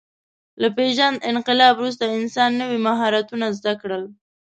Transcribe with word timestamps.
له 0.61 0.67
پېژاند 0.77 1.23
انقلاب 1.31 1.73
وروسته 1.77 2.03
انسان 2.19 2.51
نوي 2.61 2.79
مهارتونه 2.87 3.47
زده 3.57 3.73
کړل. 3.81 4.03